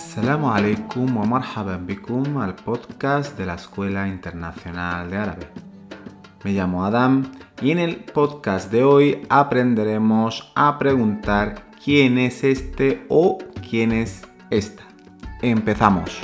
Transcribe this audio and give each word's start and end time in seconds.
Assalamu 0.00 0.48
alaikum 0.48 1.18
wa 1.18 1.26
marhaban 1.26 1.84
bikum 1.86 2.38
al 2.38 2.54
podcast 2.54 3.36
de 3.36 3.44
la 3.44 3.56
Escuela 3.56 4.08
Internacional 4.08 5.10
de 5.10 5.16
Árabe. 5.18 5.46
Me 6.42 6.52
llamo 6.52 6.86
Adam 6.86 7.30
y 7.60 7.70
en 7.70 7.78
el 7.78 7.96
podcast 7.96 8.72
de 8.72 8.82
hoy 8.82 9.26
aprenderemos 9.28 10.52
a 10.56 10.78
preguntar 10.78 11.66
quién 11.84 12.16
es 12.16 12.44
este 12.44 13.04
o 13.10 13.36
quién 13.68 13.92
es 13.92 14.22
esta. 14.48 14.84
Empezamos. 15.42 16.18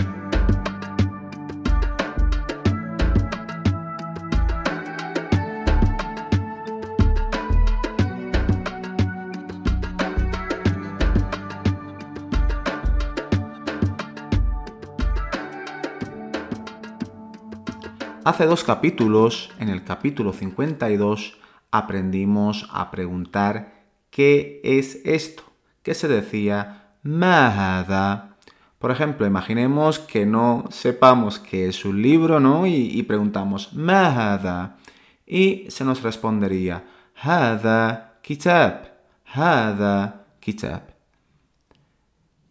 Hace 18.26 18.46
dos 18.46 18.64
capítulos, 18.64 19.52
en 19.60 19.68
el 19.68 19.84
capítulo 19.84 20.32
52, 20.32 21.38
aprendimos 21.70 22.68
a 22.72 22.90
preguntar 22.90 23.84
¿qué 24.10 24.60
es 24.64 25.00
esto? 25.04 25.44
¿Qué 25.84 25.94
se 25.94 26.08
decía 26.08 26.88
mahada. 27.04 28.36
Por 28.80 28.90
ejemplo, 28.90 29.28
imaginemos 29.28 30.00
que 30.00 30.26
no 30.26 30.64
sepamos 30.70 31.38
qué 31.38 31.68
es 31.68 31.84
un 31.84 32.02
libro, 32.02 32.40
¿no? 32.40 32.66
Y, 32.66 33.00
preguntamos 33.04 33.72
mahada. 33.74 34.76
Y 35.24 35.66
se 35.68 35.84
nos 35.84 36.02
respondería 36.02 36.82
hada 37.14 38.18
kitab, 38.22 38.90
hada 39.24 40.26
kitab. 40.40 40.82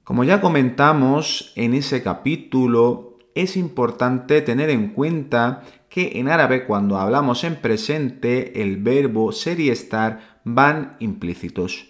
Como 0.05 0.23
ya 0.23 0.39
comentamos 0.39 1.51
en 1.57 1.73
ese 1.73 2.01
capítulo, 2.01 3.14
es 3.35 3.57
importante 3.57 4.41
tener 4.41 4.69
en 4.69 4.89
cuenta 4.89 5.63
que 5.89 6.13
en 6.15 6.29
árabe 6.29 6.63
cuando 6.65 6.97
hablamos 6.97 7.43
en 7.43 7.57
presente 7.57 8.61
el 8.61 8.77
verbo 8.77 9.31
ser 9.31 9.59
y 9.59 9.69
estar 9.69 10.39
van 10.45 10.95
implícitos. 10.99 11.89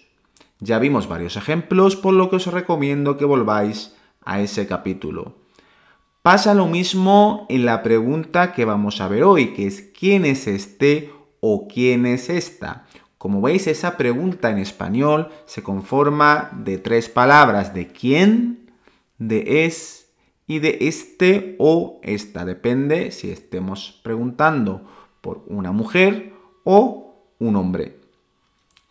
Ya 0.58 0.78
vimos 0.78 1.08
varios 1.08 1.36
ejemplos, 1.36 1.96
por 1.96 2.14
lo 2.14 2.28
que 2.28 2.36
os 2.36 2.46
recomiendo 2.46 3.16
que 3.16 3.24
volváis 3.24 3.94
a 4.24 4.40
ese 4.40 4.66
capítulo. 4.66 5.36
Pasa 6.22 6.54
lo 6.54 6.66
mismo 6.66 7.46
en 7.48 7.64
la 7.64 7.82
pregunta 7.82 8.52
que 8.52 8.64
vamos 8.64 9.00
a 9.00 9.06
ver 9.06 9.22
hoy, 9.22 9.52
que 9.52 9.66
es 9.68 9.82
¿quién 9.96 10.24
es 10.24 10.48
este 10.48 11.12
o 11.40 11.68
quién 11.68 12.06
es 12.06 12.28
esta? 12.28 12.86
Como 13.18 13.40
veis, 13.40 13.66
esa 13.66 13.96
pregunta 13.96 14.50
en 14.50 14.58
español 14.58 15.30
se 15.44 15.62
conforma 15.62 16.50
de 16.52 16.78
tres 16.78 17.08
palabras, 17.08 17.74
de 17.74 17.88
quién, 17.88 18.70
de 19.18 19.64
es 19.64 20.05
y 20.46 20.60
de 20.60 20.78
este 20.82 21.56
o 21.58 22.00
esta. 22.02 22.44
Depende 22.44 23.10
si 23.10 23.30
estemos 23.30 24.00
preguntando 24.02 24.82
por 25.20 25.42
una 25.46 25.72
mujer 25.72 26.32
o 26.64 27.14
un 27.38 27.56
hombre. 27.56 27.96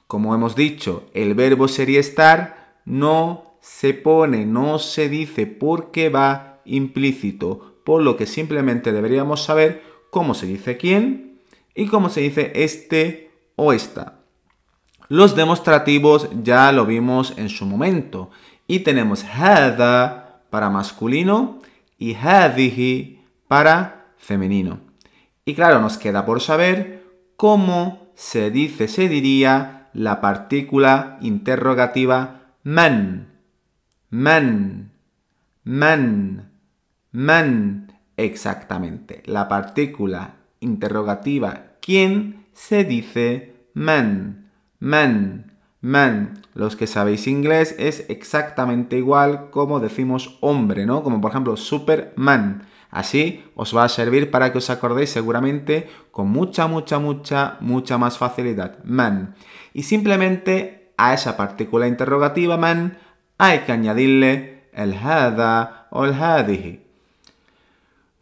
Como 0.08 0.36
hemos 0.36 0.56
dicho, 0.56 1.10
el 1.14 1.34
verbo 1.34 1.68
sería 1.68 2.00
estar 2.00 2.82
no 2.86 3.56
se 3.62 3.94
pone, 3.94 4.46
no 4.46 4.78
se 4.78 5.10
dice 5.10 5.48
porque 5.48 6.10
va 6.10 6.60
implícito, 6.66 7.80
por 7.84 8.04
lo 8.04 8.16
que 8.16 8.28
simplemente 8.28 8.92
deberíamos 8.92 9.44
saber 9.44 9.84
cómo 10.12 10.34
se 10.34 10.46
dice 10.46 10.78
quién 10.78 11.40
y 11.74 11.88
cómo 11.88 12.10
se 12.10 12.22
dice 12.22 12.52
este 12.56 13.32
o 13.56 13.74
esta. 13.74 14.20
Los 15.08 15.36
demostrativos 15.36 16.30
ya 16.44 16.72
lo 16.72 16.86
vimos 16.86 17.34
en 17.38 17.50
su 17.50 17.66
momento 17.66 18.30
y 18.68 18.80
tenemos 18.80 19.24
hada 19.24 20.25
para 20.56 20.70
masculino 20.70 21.60
y 21.98 22.14
hadhihi 22.16 23.20
para 23.50 24.14
femenino. 24.16 24.80
Y 25.44 25.54
claro, 25.54 25.82
nos 25.82 25.98
queda 25.98 26.26
por 26.26 26.40
saber 26.40 27.04
cómo 27.36 28.08
se 28.16 28.52
dice, 28.52 28.88
se 28.88 29.10
diría 29.10 29.90
la 29.92 30.22
partícula 30.22 31.18
interrogativa 31.20 32.54
man. 32.64 33.34
Man. 34.10 34.94
Man. 35.66 36.54
Man. 37.12 37.92
Exactamente. 38.16 39.24
La 39.26 39.50
partícula 39.50 40.36
interrogativa 40.62 41.74
quién 41.82 42.46
se 42.54 42.86
dice 42.86 43.56
man. 43.74 44.52
Man. 44.80 45.55
Man 45.86 46.42
los 46.56 46.76
que 46.76 46.88
sabéis 46.88 47.28
inglés, 47.28 47.76
es 47.78 48.10
exactamente 48.10 48.98
igual 48.98 49.52
como 49.52 49.80
decimos 49.80 50.40
hombre, 50.42 50.88
¿no? 50.88 51.04
Como 51.04 51.22
por 51.22 51.30
ejemplo 51.30 51.56
Superman. 51.58 52.64
Así 52.90 53.44
os 53.54 53.78
va 53.78 53.84
a 53.84 53.90
servir 53.90 54.32
para 54.32 54.52
que 54.52 54.58
os 54.58 54.72
acordéis 54.72 55.12
seguramente 55.12 55.88
con 56.10 56.30
mucha, 56.30 56.66
mucha, 56.66 56.98
mucha, 56.98 57.58
mucha 57.60 58.00
más 58.00 58.18
facilidad. 58.18 58.84
Man. 58.84 59.36
Y 59.74 59.84
simplemente 59.84 60.94
a 60.98 61.14
esa 61.14 61.38
partícula 61.38 61.88
interrogativa 61.88 62.58
man 62.58 62.98
hay 63.38 63.60
que 63.60 63.72
añadirle 63.72 64.70
el 64.74 64.96
hada 64.96 65.88
o 65.92 66.06
el 66.06 66.14
hadihi. 66.14 66.85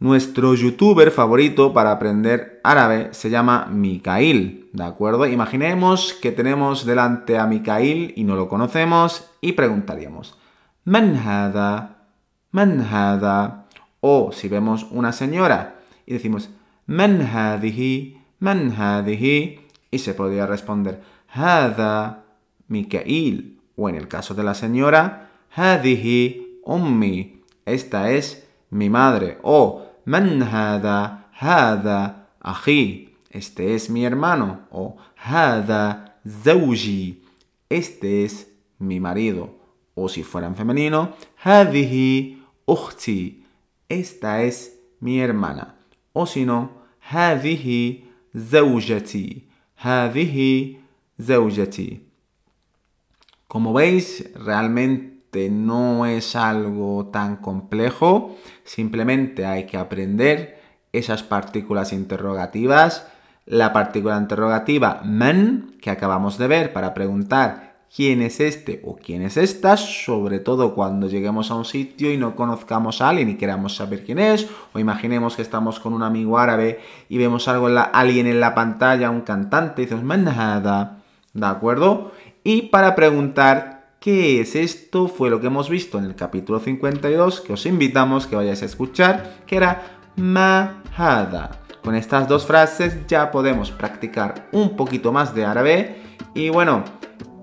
Nuestro 0.00 0.54
youtuber 0.54 1.10
favorito 1.10 1.72
para 1.72 1.92
aprender 1.92 2.60
árabe 2.64 3.08
se 3.12 3.30
llama 3.30 3.66
Mikail, 3.70 4.68
¿de 4.72 4.84
acuerdo? 4.84 5.26
Imaginemos 5.26 6.14
que 6.14 6.32
tenemos 6.32 6.84
delante 6.84 7.38
a 7.38 7.46
Mikail 7.46 8.12
y 8.16 8.24
no 8.24 8.34
lo 8.34 8.48
conocemos 8.48 9.30
y 9.40 9.52
preguntaríamos 9.52 10.36
Man 10.84 11.16
hada? 11.16 12.08
Man 12.50 12.80
hada? 12.80 13.66
O 14.00 14.32
si 14.32 14.48
vemos 14.48 14.86
una 14.90 15.12
señora 15.12 15.76
y 16.06 16.12
decimos 16.12 16.50
Man 16.86 17.22
hadihi? 17.22 18.18
Man 18.40 18.74
hadihi? 18.76 19.60
Y 19.90 19.98
se 19.98 20.12
podría 20.12 20.46
responder 20.46 21.00
Hada 21.32 22.24
Mikail. 22.68 23.60
O 23.76 23.88
en 23.88 23.94
el 23.94 24.08
caso 24.08 24.34
de 24.34 24.42
la 24.42 24.54
señora 24.54 25.30
Hadihi 25.54 26.60
ummi. 26.64 27.42
Esta 27.64 28.10
es 28.10 28.43
mi 28.74 28.90
madre. 28.90 29.38
O 29.42 29.82
Man 30.04 30.42
hada, 30.42 31.30
hada, 31.32 32.28
ají. 32.40 33.14
Este 33.30 33.74
es 33.74 33.88
mi 33.88 34.04
hermano. 34.04 34.66
O 34.70 34.96
hada, 35.16 36.18
zawji. 36.26 37.22
Este 37.68 38.24
es 38.24 38.52
mi 38.78 39.00
marido. 39.00 39.54
O 39.94 40.08
si 40.08 40.22
fuera 40.24 40.48
en 40.48 40.56
femenino, 40.56 41.14
hadihi, 41.42 42.42
ukhti. 42.66 43.44
Esta 43.88 44.42
es 44.42 44.76
mi 45.00 45.20
hermana. 45.20 45.76
O 46.12 46.26
si 46.26 46.44
no, 46.44 46.70
hadihi, 47.00 48.04
zawjati. 48.36 49.48
Hadihi, 49.76 50.80
zawjati. 51.18 52.06
Como 53.46 53.72
veis, 53.72 54.24
realmente 54.34 55.13
no 55.50 56.06
es 56.06 56.36
algo 56.36 57.06
tan 57.12 57.36
complejo, 57.36 58.36
simplemente 58.64 59.46
hay 59.46 59.66
que 59.66 59.76
aprender 59.76 60.60
esas 60.92 61.22
partículas 61.22 61.92
interrogativas. 61.92 63.08
La 63.46 63.72
partícula 63.72 64.16
interrogativa 64.16 65.02
man, 65.04 65.74
que 65.80 65.90
acabamos 65.90 66.38
de 66.38 66.46
ver 66.46 66.72
para 66.72 66.94
preguntar 66.94 67.74
quién 67.94 68.22
es 68.22 68.40
este 68.40 68.80
o 68.84 68.96
quién 68.96 69.22
es 69.22 69.36
esta, 69.36 69.76
sobre 69.76 70.40
todo 70.40 70.74
cuando 70.74 71.08
lleguemos 71.08 71.50
a 71.50 71.54
un 71.54 71.64
sitio 71.64 72.12
y 72.12 72.16
no 72.16 72.34
conozcamos 72.34 73.00
a 73.00 73.10
alguien 73.10 73.28
y 73.28 73.36
queramos 73.36 73.76
saber 73.76 74.04
quién 74.04 74.18
es, 74.18 74.48
o 74.72 74.78
imaginemos 74.78 75.36
que 75.36 75.42
estamos 75.42 75.78
con 75.78 75.92
un 75.92 76.02
amigo 76.02 76.38
árabe 76.38 76.80
y 77.08 77.18
vemos 77.18 77.46
algo 77.46 77.68
en 77.68 77.78
alguien 77.92 78.26
en 78.26 78.40
la 78.40 78.54
pantalla, 78.54 79.10
un 79.10 79.20
cantante, 79.20 79.82
y 79.82 79.84
decimos 79.84 80.04
manada, 80.04 81.02
¿de 81.34 81.46
acuerdo? 81.46 82.12
Y 82.42 82.62
para 82.62 82.94
preguntar 82.94 83.73
¿Qué 84.04 84.42
es 84.42 84.54
esto? 84.54 85.08
Fue 85.08 85.30
lo 85.30 85.40
que 85.40 85.46
hemos 85.46 85.70
visto 85.70 85.96
en 85.96 86.04
el 86.04 86.14
capítulo 86.14 86.60
52, 86.60 87.40
que 87.40 87.54
os 87.54 87.64
invitamos 87.64 88.26
que 88.26 88.36
vayáis 88.36 88.60
a 88.60 88.66
escuchar, 88.66 89.36
que 89.46 89.56
era 89.56 89.98
Mahada. 90.16 91.62
Con 91.82 91.94
estas 91.94 92.28
dos 92.28 92.44
frases 92.44 93.06
ya 93.06 93.30
podemos 93.30 93.70
practicar 93.70 94.50
un 94.52 94.76
poquito 94.76 95.10
más 95.10 95.34
de 95.34 95.46
árabe. 95.46 96.02
Y 96.34 96.50
bueno, 96.50 96.84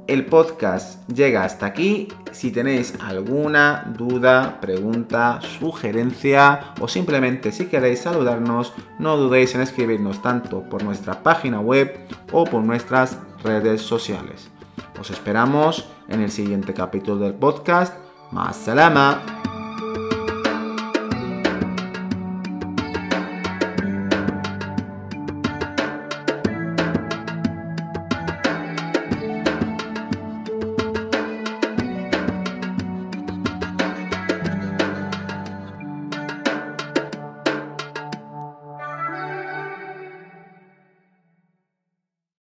el 0.06 0.28
podcast 0.28 1.10
llega 1.10 1.46
hasta 1.46 1.66
aquí. 1.66 2.10
Si 2.32 2.52
tenéis 2.52 2.94
alguna 3.02 3.92
duda, 3.98 4.60
pregunta, 4.62 5.40
sugerencia 5.42 6.76
o 6.80 6.88
simplemente 6.88 7.52
si 7.52 7.66
queréis 7.66 8.02
saludarnos, 8.02 8.72
no 9.00 9.18
dudéis 9.18 9.56
en 9.56 9.62
escribirnos 9.62 10.22
tanto 10.22 10.62
por 10.70 10.84
nuestra 10.84 11.24
página 11.24 11.60
web 11.60 11.92
o 12.32 12.44
por 12.44 12.62
nuestras 12.62 13.18
redes 13.44 13.82
sociales. 13.82 14.52
Os 15.00 15.10
esperamos 15.10 15.91
en 16.12 16.22
el 16.22 16.32
siguiente 16.32 16.74
capítulo 16.74 17.18
del 17.18 17.34
podcast. 17.34 17.94
Más 18.32 18.56
salama. 18.56 19.31